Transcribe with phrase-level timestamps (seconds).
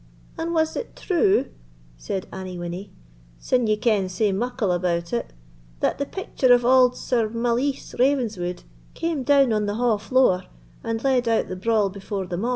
[0.35, 1.45] "And was it true,"
[1.95, 2.89] said Annie Winnie,
[3.37, 5.31] "sin ye ken sae muckle about it,
[5.79, 8.63] that the picture of auld Sir Malise Ravenswood
[8.95, 10.45] came down on the ha' floor,
[10.83, 12.49] and led out the brawl before them a'?"